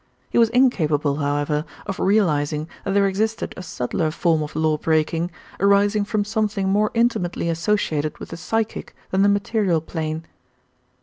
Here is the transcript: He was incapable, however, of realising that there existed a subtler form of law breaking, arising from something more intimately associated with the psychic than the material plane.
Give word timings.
He 0.31 0.39
was 0.39 0.49
incapable, 0.49 1.17
however, 1.17 1.63
of 1.85 1.99
realising 1.99 2.67
that 2.83 2.95
there 2.95 3.05
existed 3.05 3.53
a 3.55 3.61
subtler 3.61 4.09
form 4.09 4.41
of 4.41 4.55
law 4.55 4.79
breaking, 4.79 5.29
arising 5.59 6.05
from 6.05 6.25
something 6.25 6.67
more 6.67 6.89
intimately 6.95 7.49
associated 7.49 8.17
with 8.17 8.29
the 8.29 8.37
psychic 8.37 8.95
than 9.11 9.21
the 9.21 9.29
material 9.29 9.79
plane. 9.79 10.25